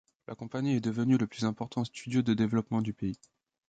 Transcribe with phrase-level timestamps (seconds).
[0.27, 3.19] La compagnie est devenue le plus important studio de développement du pays.